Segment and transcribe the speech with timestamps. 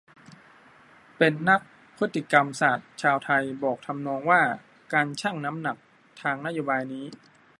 [1.17, 1.61] เป็นนัก
[1.97, 4.41] พฤติกรรมศาสตร์ชาวไทย บอกทำนองว่า
[4.93, 5.77] การชั่งน้ำหนัก
[6.21, 7.05] ทางนโยบายนี้